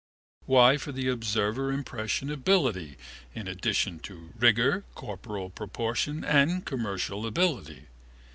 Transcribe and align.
Why 0.47 0.77
for 0.77 0.91
the 0.91 1.09
observer 1.09 1.71
impressionability 1.71 2.97
in 3.35 3.47
addition 3.47 3.99
to 3.99 4.33
vigour, 4.35 4.83
corporal 4.95 5.51
proportion 5.51 6.25
and 6.25 6.65
commercial 6.65 7.27
ability? 7.27 7.83